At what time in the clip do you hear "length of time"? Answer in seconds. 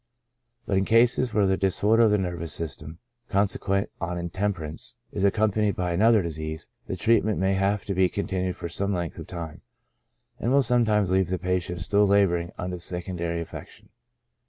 8.95-9.61